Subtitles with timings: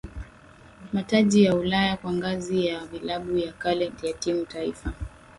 [0.93, 4.93] Mataji ya Ulaya kwa ngazi ya vilabu na yale ya timu za taifa